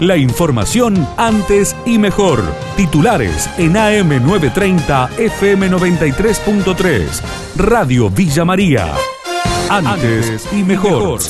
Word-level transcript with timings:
La 0.00 0.16
información 0.16 1.06
antes 1.16 1.76
y 1.86 1.98
mejor. 1.98 2.42
Titulares 2.76 3.48
en 3.58 3.74
AM930 3.74 5.10
FM93.3. 5.10 7.22
Radio 7.56 8.10
Villa 8.10 8.44
María. 8.44 8.92
Antes 9.70 10.52
y 10.52 10.64
mejor. 10.64 11.20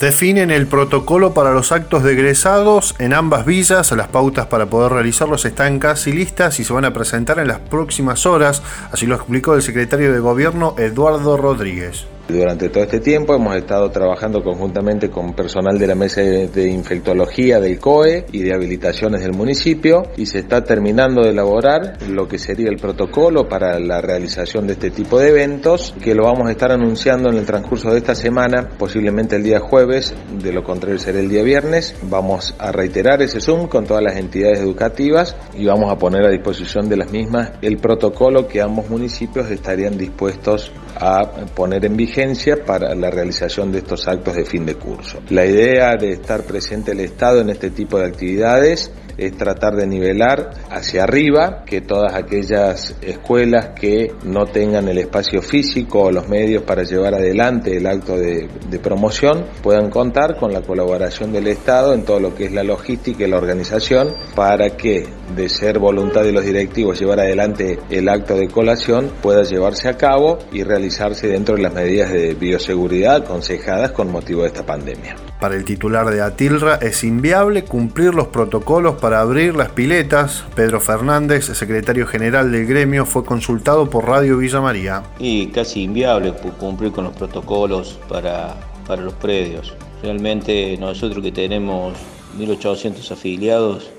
Definen 0.00 0.50
el 0.50 0.66
protocolo 0.66 1.34
para 1.34 1.52
los 1.52 1.70
actos 1.70 2.02
de 2.02 2.14
egresados 2.14 2.96
en 2.98 3.14
ambas 3.14 3.46
villas. 3.46 3.92
Las 3.92 4.08
pautas 4.08 4.46
para 4.46 4.66
poder 4.66 4.90
realizarlos 4.90 5.44
están 5.44 5.78
casi 5.78 6.10
listas 6.10 6.58
y 6.58 6.64
se 6.64 6.72
van 6.72 6.84
a 6.84 6.92
presentar 6.92 7.38
en 7.38 7.46
las 7.46 7.60
próximas 7.60 8.26
horas. 8.26 8.60
Así 8.90 9.06
lo 9.06 9.14
explicó 9.14 9.54
el 9.54 9.62
secretario 9.62 10.12
de 10.12 10.18
Gobierno 10.18 10.74
Eduardo 10.78 11.36
Rodríguez. 11.36 12.06
Durante 12.28 12.68
todo 12.68 12.84
este 12.84 13.00
tiempo 13.00 13.34
hemos 13.34 13.56
estado 13.56 13.90
trabajando 13.90 14.42
conjuntamente 14.44 15.10
con 15.10 15.34
personal 15.34 15.76
de 15.78 15.86
la 15.88 15.96
mesa 15.96 16.20
de 16.20 16.68
infectología 16.68 17.58
del 17.60 17.80
COE 17.80 18.26
y 18.30 18.42
de 18.42 18.54
habilitaciones 18.54 19.22
del 19.22 19.32
municipio 19.32 20.04
y 20.16 20.26
se 20.26 20.38
está 20.38 20.62
terminando 20.62 21.22
de 21.22 21.30
elaborar 21.30 21.98
lo 22.08 22.28
que 22.28 22.38
sería 22.38 22.68
el 22.68 22.76
protocolo 22.76 23.48
para 23.48 23.78
la 23.80 24.00
realización 24.00 24.68
de 24.68 24.74
este 24.74 24.90
tipo 24.90 25.18
de 25.18 25.30
eventos 25.30 25.94
que 26.00 26.14
lo 26.14 26.24
vamos 26.24 26.48
a 26.48 26.52
estar 26.52 26.70
anunciando 26.70 27.28
en 27.28 27.38
el 27.38 27.44
transcurso 27.44 27.90
de 27.90 27.98
esta 27.98 28.14
semana, 28.14 28.68
posiblemente 28.78 29.36
el 29.36 29.42
día 29.42 29.58
jueves, 29.58 30.14
de 30.40 30.52
lo 30.52 30.62
contrario 30.62 30.98
será 30.98 31.18
el 31.18 31.28
día 31.28 31.42
viernes. 31.42 31.96
Vamos 32.02 32.54
a 32.58 32.70
reiterar 32.70 33.20
ese 33.20 33.40
Zoom 33.40 33.66
con 33.66 33.84
todas 33.84 34.02
las 34.02 34.16
entidades 34.16 34.60
educativas 34.60 35.36
y 35.58 35.66
vamos 35.66 35.92
a 35.92 35.98
poner 35.98 36.24
a 36.24 36.30
disposición 36.30 36.88
de 36.88 36.96
las 36.96 37.10
mismas 37.10 37.52
el 37.62 37.78
protocolo 37.78 38.46
que 38.46 38.62
ambos 38.62 38.88
municipios 38.88 39.50
estarían 39.50 39.98
dispuestos 39.98 40.70
a 41.04 41.46
poner 41.46 41.84
en 41.84 41.96
vigencia 41.96 42.64
para 42.64 42.94
la 42.94 43.10
realización 43.10 43.72
de 43.72 43.78
estos 43.78 44.06
actos 44.06 44.36
de 44.36 44.44
fin 44.44 44.64
de 44.64 44.76
curso. 44.76 45.18
La 45.30 45.44
idea 45.44 45.96
de 45.96 46.12
estar 46.12 46.44
presente 46.44 46.92
el 46.92 47.00
Estado 47.00 47.40
en 47.40 47.50
este 47.50 47.70
tipo 47.70 47.98
de 47.98 48.06
actividades 48.06 48.92
es 49.16 49.36
tratar 49.36 49.74
de 49.74 49.86
nivelar 49.86 50.50
hacia 50.70 51.04
arriba 51.04 51.64
que 51.64 51.80
todas 51.80 52.14
aquellas 52.14 52.96
escuelas 53.00 53.70
que 53.78 54.12
no 54.24 54.46
tengan 54.46 54.88
el 54.88 54.98
espacio 54.98 55.42
físico 55.42 56.02
o 56.02 56.10
los 56.10 56.28
medios 56.28 56.62
para 56.62 56.82
llevar 56.82 57.14
adelante 57.14 57.76
el 57.76 57.86
acto 57.86 58.16
de, 58.16 58.48
promoción 58.82 59.46
puedan 59.62 59.90
contar 59.90 60.36
con 60.36 60.52
la 60.52 60.62
colaboración 60.62 61.32
del 61.32 61.46
Estado 61.46 61.94
en 61.94 62.04
todo 62.04 62.18
lo 62.18 62.34
que 62.34 62.46
es 62.46 62.52
la 62.52 62.64
logística 62.64 63.24
y 63.24 63.28
la 63.28 63.36
organización 63.36 64.08
para 64.34 64.70
que 64.70 65.06
de 65.36 65.48
ser 65.48 65.78
voluntad 65.78 66.24
de 66.24 66.32
los 66.32 66.44
directivos 66.44 66.98
llevar 66.98 67.20
adelante 67.20 67.78
el 67.90 68.08
acto 68.08 68.34
de 68.34 68.48
colación 68.48 69.12
pueda 69.22 69.44
llevarse 69.44 69.88
a 69.88 69.96
cabo 69.96 70.38
y 70.52 70.64
realizarse 70.64 71.28
dentro 71.28 71.54
de 71.54 71.62
las 71.62 71.72
medidas 71.72 72.12
de 72.12 72.34
bioseguridad 72.34 73.16
aconsejadas 73.16 73.92
con 73.92 74.10
motivo 74.10 74.42
de 74.42 74.48
esta 74.48 74.66
pandemia. 74.66 75.16
Para 75.40 75.56
el 75.56 75.64
titular 75.64 76.08
de 76.08 76.22
Atilra 76.22 76.76
es 76.76 77.02
inviable 77.02 77.64
cumplir 77.64 78.14
los 78.14 78.28
protocolos 78.28 79.00
para 79.02 79.20
abrir 79.20 79.56
las 79.56 79.72
piletas. 79.72 80.44
Pedro 80.54 80.80
Fernández, 80.80 81.46
secretario 81.46 82.06
general 82.06 82.52
del 82.52 82.66
gremio, 82.66 83.04
fue 83.04 83.24
consultado 83.24 83.90
por 83.90 84.06
Radio 84.06 84.38
Villa 84.38 84.60
María. 84.60 85.02
Y 85.18 85.48
casi 85.48 85.82
inviable 85.82 86.32
cumplir 86.60 86.92
con 86.92 87.04
los 87.04 87.12
protocolos 87.16 87.98
para, 88.08 88.54
para 88.86 89.02
los 89.02 89.14
predios. 89.14 89.74
Realmente 90.04 90.76
nosotros 90.78 91.20
que 91.20 91.32
tenemos 91.32 91.94
1.800 92.38 93.10
afiliados, 93.10 93.90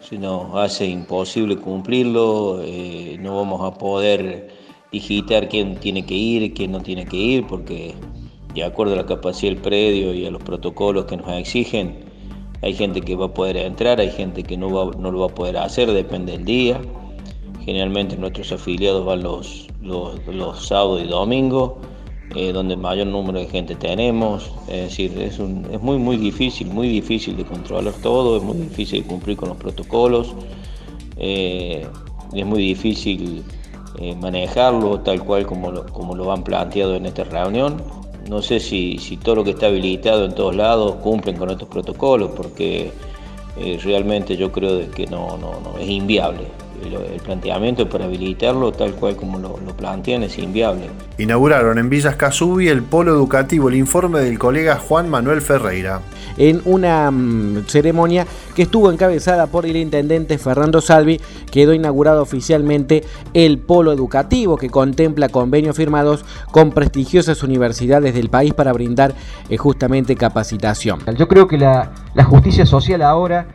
se 0.00 0.16
nos 0.16 0.54
hace 0.54 0.86
imposible 0.86 1.56
cumplirlo, 1.56 2.60
eh, 2.62 3.16
no 3.18 3.36
vamos 3.36 3.60
a 3.62 3.76
poder 3.76 4.50
digitar 4.92 5.48
quién 5.48 5.80
tiene 5.80 6.06
que 6.06 6.14
ir, 6.14 6.54
quién 6.54 6.70
no 6.70 6.80
tiene 6.80 7.06
que 7.06 7.16
ir, 7.16 7.46
porque 7.48 7.96
de 8.54 8.62
acuerdo 8.62 8.92
a 8.94 8.96
la 8.98 9.06
capacidad 9.06 9.52
del 9.52 9.60
predio 9.60 10.14
y 10.14 10.24
a 10.26 10.30
los 10.30 10.42
protocolos 10.44 11.06
que 11.06 11.16
nos 11.16 11.28
exigen, 11.32 12.07
hay 12.62 12.74
gente 12.74 13.00
que 13.00 13.14
va 13.14 13.26
a 13.26 13.34
poder 13.34 13.56
entrar, 13.56 14.00
hay 14.00 14.10
gente 14.10 14.42
que 14.42 14.56
no, 14.56 14.70
va, 14.70 14.96
no 14.96 15.10
lo 15.12 15.20
va 15.20 15.26
a 15.26 15.34
poder 15.34 15.56
hacer, 15.56 15.90
depende 15.92 16.32
del 16.32 16.44
día. 16.44 16.80
Generalmente 17.64 18.16
nuestros 18.16 18.50
afiliados 18.50 19.04
van 19.04 19.22
los, 19.22 19.68
los, 19.82 20.66
sábados 20.66 21.02
y 21.04 21.06
domingos, 21.06 21.74
eh, 22.34 22.52
donde 22.52 22.76
mayor 22.76 23.06
número 23.06 23.38
de 23.38 23.46
gente 23.46 23.74
tenemos. 23.76 24.50
Es 24.68 24.90
decir, 24.90 25.16
es, 25.20 25.38
un, 25.38 25.66
es 25.70 25.80
muy, 25.80 25.98
muy 25.98 26.16
difícil, 26.16 26.68
muy 26.68 26.88
difícil 26.88 27.36
de 27.36 27.44
controlar 27.44 27.94
todo, 28.02 28.36
es 28.38 28.42
muy 28.42 28.56
difícil 28.56 29.02
de 29.02 29.08
cumplir 29.08 29.36
con 29.36 29.50
los 29.50 29.58
protocolos, 29.58 30.34
eh, 31.16 31.86
es 32.34 32.46
muy 32.46 32.62
difícil 32.62 33.44
eh, 33.98 34.14
manejarlo 34.16 35.00
tal 35.00 35.24
cual 35.24 35.46
como 35.46 35.70
lo, 35.70 35.86
como 35.86 36.14
lo 36.16 36.32
han 36.32 36.42
planteado 36.42 36.96
en 36.96 37.06
esta 37.06 37.24
reunión. 37.24 37.76
No 38.28 38.42
sé 38.42 38.60
si, 38.60 38.98
si 38.98 39.16
todo 39.16 39.36
lo 39.36 39.44
que 39.44 39.50
está 39.50 39.66
habilitado 39.66 40.24
en 40.26 40.34
todos 40.34 40.54
lados 40.54 40.96
cumplen 40.96 41.36
con 41.36 41.50
estos 41.50 41.68
protocolos, 41.68 42.30
porque 42.36 42.92
eh, 43.56 43.78
realmente 43.82 44.36
yo 44.36 44.52
creo 44.52 44.90
que 44.90 45.06
no, 45.06 45.36
no, 45.38 45.60
no 45.60 45.78
es 45.78 45.88
inviable 45.88 46.46
el, 46.82 47.20
planteamiento 47.20 47.88
para 47.88 48.06
habilitarlo 48.06 48.72
tal 48.72 48.92
cual 48.92 49.16
como 49.16 49.38
lo, 49.38 49.56
plantean 49.76 50.22
es 50.22 50.38
inviable. 50.38 50.88
Inauguraron 51.18 51.78
en 51.78 51.90
Villas 51.90 52.16
Casubi 52.16 52.68
el 52.68 52.82
polo 52.82 53.12
educativo, 53.12 53.68
el 53.68 53.76
informe 53.76 54.20
del 54.20 54.38
colega 54.38 54.76
Juan 54.76 55.08
Manuel 55.08 55.42
Ferreira. 55.42 56.00
En 56.36 56.62
una 56.64 57.10
mm, 57.10 57.66
ceremonia 57.66 58.26
que 58.54 58.62
estuvo 58.62 58.90
encabezada 58.90 59.46
por 59.48 59.66
el 59.66 59.76
intendente 59.76 60.38
Fernando 60.38 60.80
Salvi, 60.80 61.20
quedó 61.50 61.74
inaugurado 61.74 62.22
oficialmente 62.22 63.04
el 63.34 63.58
polo 63.58 63.92
educativo 63.92 64.56
que 64.56 64.70
contempla 64.70 65.28
convenios 65.28 65.76
firmados 65.76 66.24
con 66.50 66.70
prestigiosas 66.70 67.42
universidades 67.42 68.14
del 68.14 68.30
país 68.30 68.54
para 68.54 68.72
brindar 68.72 69.14
eh, 69.48 69.56
justamente 69.56 70.16
capacitación. 70.16 71.00
Yo 71.16 71.28
creo 71.28 71.48
que 71.48 71.58
la, 71.58 71.92
la 72.14 72.24
justicia 72.24 72.66
social 72.66 73.02
ahora, 73.02 73.46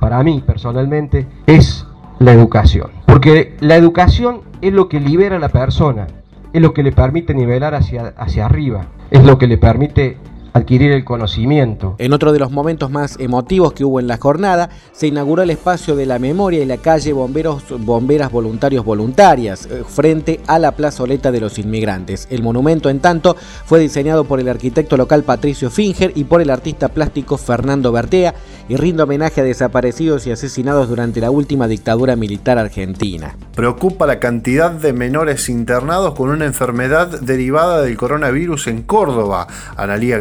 para 0.00 0.22
mí 0.22 0.42
personalmente, 0.44 1.26
es 1.46 1.86
la 2.22 2.32
educación. 2.32 2.90
Porque 3.06 3.54
la 3.60 3.76
educación 3.76 4.42
es 4.60 4.72
lo 4.72 4.88
que 4.88 5.00
libera 5.00 5.36
a 5.36 5.40
la 5.40 5.48
persona, 5.48 6.06
es 6.52 6.62
lo 6.62 6.72
que 6.72 6.82
le 6.82 6.92
permite 6.92 7.34
nivelar 7.34 7.74
hacia, 7.74 8.14
hacia 8.16 8.46
arriba, 8.46 8.86
es 9.10 9.24
lo 9.24 9.38
que 9.38 9.46
le 9.46 9.58
permite 9.58 10.16
adquirir 10.52 10.92
el 10.92 11.04
conocimiento. 11.04 11.94
En 11.98 12.12
otro 12.12 12.32
de 12.32 12.38
los 12.38 12.50
momentos 12.50 12.90
más 12.90 13.18
emotivos 13.18 13.72
que 13.72 13.84
hubo 13.84 14.00
en 14.00 14.06
la 14.06 14.18
jornada, 14.18 14.70
se 14.92 15.06
inauguró 15.06 15.42
el 15.42 15.50
espacio 15.50 15.96
de 15.96 16.06
la 16.06 16.18
memoria 16.18 16.62
y 16.62 16.66
la 16.66 16.76
calle 16.76 17.12
Bomberos, 17.12 17.64
Bomberas 17.78 18.30
Voluntarios 18.30 18.84
Voluntarias, 18.84 19.66
eh, 19.66 19.82
frente 19.86 20.40
a 20.46 20.58
la 20.58 20.72
plazoleta 20.72 21.32
de 21.32 21.40
los 21.40 21.58
inmigrantes. 21.58 22.26
El 22.30 22.42
monumento, 22.42 22.90
en 22.90 23.00
tanto, 23.00 23.36
fue 23.64 23.80
diseñado 23.80 24.24
por 24.24 24.40
el 24.40 24.48
arquitecto 24.48 24.96
local 24.96 25.22
Patricio 25.22 25.70
Finger 25.70 26.12
y 26.14 26.24
por 26.24 26.40
el 26.40 26.50
artista 26.50 26.88
plástico 26.88 27.38
Fernando 27.38 27.92
Bertea 27.92 28.34
y 28.68 28.76
rinde 28.76 29.02
homenaje 29.02 29.40
a 29.40 29.44
desaparecidos 29.44 30.26
y 30.26 30.30
asesinados 30.30 30.88
durante 30.88 31.20
la 31.20 31.30
última 31.30 31.68
dictadura 31.68 32.16
militar 32.16 32.58
argentina. 32.58 33.36
Preocupa 33.54 34.06
la 34.06 34.18
cantidad 34.18 34.70
de 34.70 34.92
menores 34.92 35.48
internados 35.48 36.14
con 36.14 36.30
una 36.30 36.44
enfermedad 36.44 37.20
derivada 37.20 37.82
del 37.82 37.96
coronavirus 37.96 38.68
en 38.68 38.82
Córdoba. 38.82 39.46
Analía 39.76 40.18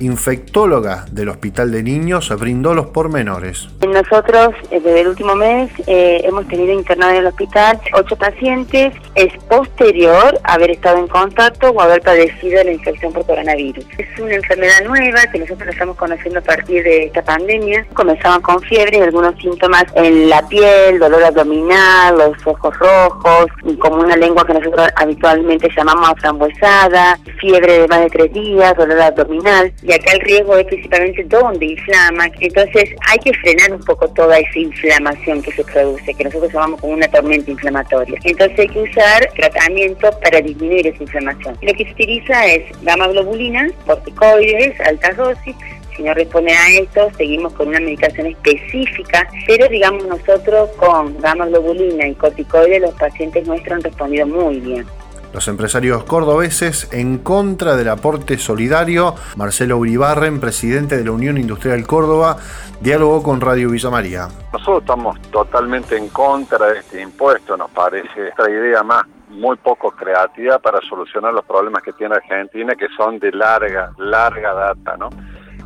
Infectóloga 0.00 1.06
del 1.10 1.28
Hospital 1.28 1.70
de 1.70 1.82
Niños, 1.82 2.32
brindó 2.38 2.74
los 2.74 2.86
pormenores. 2.86 3.68
Nosotros, 3.86 4.54
eh, 4.70 4.80
desde 4.80 5.00
el 5.00 5.08
último 5.08 5.34
mes, 5.34 5.70
eh, 5.86 6.22
hemos 6.24 6.46
tenido 6.48 6.72
internado 6.72 7.12
en 7.12 7.18
el 7.18 7.26
hospital 7.26 7.80
ocho 7.94 8.16
pacientes. 8.16 8.94
Es 9.14 9.32
posterior 9.48 10.38
a 10.44 10.54
haber 10.54 10.70
estado 10.70 10.98
en 10.98 11.08
contacto 11.08 11.70
o 11.70 11.80
haber 11.80 12.00
padecido 12.02 12.62
la 12.64 12.72
infección 12.72 13.12
por 13.12 13.26
coronavirus. 13.26 13.84
Es 13.98 14.20
una 14.20 14.34
enfermedad 14.34 14.84
nueva 14.84 15.20
que 15.32 15.38
nosotros 15.38 15.68
estamos 15.68 15.96
conociendo 15.96 16.40
a 16.40 16.42
partir 16.42 16.82
de 16.84 17.04
esta 17.04 17.22
pandemia. 17.22 17.86
Comenzaban 17.94 18.40
con 18.40 18.60
fiebre 18.62 18.98
y 18.98 19.00
algunos 19.00 19.36
síntomas 19.40 19.84
en 19.94 20.28
la 20.28 20.46
piel, 20.48 20.98
dolor 20.98 21.24
abdominal, 21.24 22.18
los 22.18 22.46
ojos 22.46 22.76
rojos, 22.78 23.46
como 23.78 23.96
una 23.98 24.16
lengua 24.16 24.46
que 24.46 24.54
nosotros 24.54 24.88
habitualmente 24.96 25.68
llamamos 25.76 26.10
aframbuesada, 26.10 27.18
fiebre 27.38 27.80
de 27.80 27.88
más 27.88 28.00
de 28.00 28.10
tres 28.10 28.32
días, 28.32 28.76
dolor 28.76 29.00
abdominal 29.00 29.72
y 29.82 29.92
acá 29.92 30.12
el 30.12 30.20
riesgo 30.20 30.56
es 30.56 30.66
principalmente 30.66 31.24
donde 31.24 31.66
inflama, 31.66 32.30
entonces 32.40 32.90
hay 33.08 33.18
que 33.18 33.32
frenar 33.34 33.72
un 33.72 33.84
poco 33.84 34.08
toda 34.08 34.38
esa 34.38 34.58
inflamación 34.58 35.42
que 35.42 35.52
se 35.52 35.64
produce, 35.64 36.14
que 36.14 36.24
nosotros 36.24 36.52
llamamos 36.52 36.80
como 36.80 36.94
una 36.94 37.08
tormenta 37.08 37.50
inflamatoria. 37.50 38.18
Entonces 38.24 38.58
hay 38.58 38.68
que 38.68 38.80
usar 38.80 39.28
tratamiento 39.36 40.10
para 40.22 40.40
disminuir 40.40 40.86
esa 40.86 41.02
inflamación. 41.02 41.56
Lo 41.62 41.72
que 41.74 41.84
se 41.84 41.92
utiliza 41.92 42.46
es 42.46 42.62
gamma 42.82 43.08
globulina, 43.08 43.68
corticoides, 43.86 44.80
altas 44.80 45.16
dosis, 45.16 45.54
si 45.98 46.04
no 46.04 46.14
responde 46.14 46.52
a 46.52 46.80
esto, 46.80 47.10
seguimos 47.16 47.52
con 47.54 47.68
una 47.68 47.80
medicación 47.80 48.28
específica, 48.28 49.28
pero 49.48 49.68
digamos 49.68 50.06
nosotros 50.06 50.70
con 50.76 51.20
gamma 51.20 51.46
globulina 51.46 52.06
y 52.06 52.14
corticoides 52.14 52.80
los 52.80 52.94
pacientes 52.94 53.46
nuestros 53.48 53.74
han 53.74 53.82
respondido 53.82 54.26
muy 54.26 54.60
bien. 54.60 54.86
Los 55.32 55.46
empresarios 55.48 56.04
cordobeses 56.04 56.92
en 56.92 57.18
contra 57.18 57.76
del 57.76 57.88
aporte 57.88 58.38
solidario. 58.38 59.14
Marcelo 59.36 59.76
Uribarren, 59.76 60.40
presidente 60.40 60.96
de 60.96 61.04
la 61.04 61.12
Unión 61.12 61.36
Industrial 61.36 61.86
Córdoba, 61.86 62.38
dialogó 62.80 63.22
con 63.22 63.40
Radio 63.40 63.70
Villa 63.70 63.90
María. 63.90 64.28
Nosotros 64.52 64.80
estamos 64.80 65.20
totalmente 65.30 65.96
en 65.96 66.08
contra 66.08 66.66
de 66.68 66.78
este 66.78 67.02
impuesto. 67.02 67.56
Nos 67.56 67.70
parece 67.70 68.28
esta 68.28 68.50
idea 68.50 68.82
más 68.82 69.04
muy 69.28 69.56
poco 69.56 69.90
creativa 69.90 70.58
para 70.58 70.80
solucionar 70.88 71.32
los 71.32 71.44
problemas 71.44 71.82
que 71.82 71.92
tiene 71.92 72.14
Argentina, 72.16 72.74
que 72.74 72.88
son 72.96 73.18
de 73.18 73.30
larga, 73.32 73.92
larga 73.98 74.54
data, 74.54 74.96
¿no? 74.96 75.10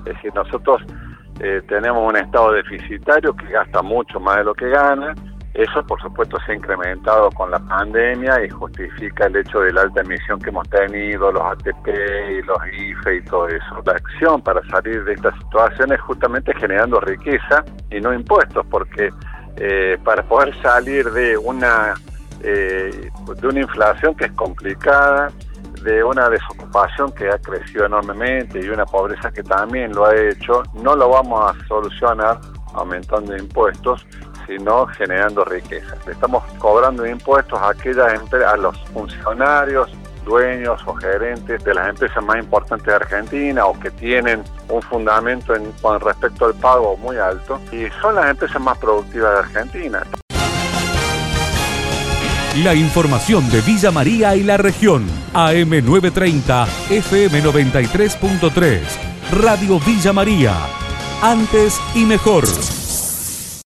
Es 0.05 0.14
decir, 0.17 0.35
nosotros 0.35 0.82
eh, 1.41 1.62
tenemos 1.69 2.09
un 2.09 2.17
Estado 2.17 2.53
deficitario 2.53 3.35
que 3.35 3.47
gasta 3.47 3.82
mucho 3.82 4.20
más 4.20 4.38
de 4.38 4.44
lo 4.44 4.55
que 4.55 4.69
gana. 4.69 5.14
Eso, 5.54 5.84
por 5.87 6.00
supuesto, 6.00 6.38
se 6.46 6.52
ha 6.52 6.54
incrementado 6.54 7.31
con 7.32 7.50
la 7.50 7.58
pandemia 7.58 8.43
y 8.44 8.49
justifica 8.49 9.26
el 9.26 9.37
hecho 9.37 9.60
de 9.60 9.72
la 9.72 9.82
alta 9.82 10.00
emisión 10.00 10.40
que 10.40 10.49
hemos 10.49 10.69
tenido, 10.70 11.31
los 11.31 11.43
ATP 11.43 11.88
y 11.88 12.43
los 12.43 12.58
IFE 12.72 13.16
y 13.16 13.22
todo 13.22 13.49
eso. 13.49 13.82
La 13.84 13.93
acción 13.93 14.40
para 14.40 14.62
salir 14.69 15.04
de 15.04 15.12
esta 15.12 15.31
situación 15.38 15.93
es 15.93 16.00
justamente 16.00 16.54
generando 16.54 17.00
riqueza 17.00 17.64
y 17.90 18.00
no 18.00 18.14
impuestos, 18.14 18.64
porque 18.70 19.10
eh, 19.56 19.99
para 20.02 20.22
poder 20.22 20.54
salir 20.62 21.10
de 21.10 21.37
una, 21.37 21.94
eh, 22.43 23.10
de 23.37 23.46
una 23.46 23.60
inflación 23.60 24.14
que 24.14 24.25
es 24.25 24.32
complicada, 24.32 25.31
de 25.82 26.02
una 26.02 26.31
desocupación 26.31 27.12
que 27.12 27.28
ha 27.28 27.38
crecido 27.38 27.87
enormemente 27.87 28.58
y 28.58 28.69
una 28.70 28.87
pobreza 28.87 29.31
que 29.31 29.43
también 29.43 29.93
lo 29.93 30.06
ha 30.06 30.16
hecho, 30.16 30.62
no 30.75 30.96
lo 30.96 31.10
vamos 31.10 31.50
a 31.50 31.66
solucionar 31.66 32.38
aumentando 32.75 33.37
impuestos, 33.37 34.06
sino 34.46 34.86
generando 34.86 35.44
riqueza. 35.44 35.96
estamos 36.10 36.44
cobrando 36.58 37.06
impuestos 37.06 37.58
a 37.58 37.70
aquellas 37.70 38.20
a 38.46 38.56
los 38.56 38.78
funcionarios, 38.92 39.90
dueños 40.24 40.80
o 40.86 40.94
gerentes 40.94 41.62
de 41.64 41.74
las 41.74 41.88
empresas 41.88 42.22
más 42.24 42.38
importantes 42.38 42.86
de 42.86 42.94
Argentina 42.94 43.66
o 43.66 43.78
que 43.78 43.90
tienen 43.90 44.42
un 44.68 44.82
fundamento 44.82 45.54
en, 45.54 45.72
con 45.82 46.00
respecto 46.00 46.46
al 46.46 46.54
pago 46.54 46.96
muy 46.96 47.16
alto 47.16 47.60
y 47.70 47.88
son 48.00 48.14
las 48.14 48.30
empresas 48.30 48.60
más 48.60 48.78
productivas 48.78 49.32
de 49.32 49.38
Argentina. 49.38 50.02
La 52.62 52.74
información 52.74 53.48
de 53.50 53.62
Villa 53.62 53.90
María 53.90 54.36
y 54.36 54.42
la 54.42 54.58
región. 54.58 55.06
AM930, 55.32 56.66
FM93.3. 56.90 58.80
Radio 59.32 59.80
Villa 59.80 60.12
María. 60.12 60.54
Antes 61.22 61.80
y 61.94 62.04
mejor. 62.04 62.44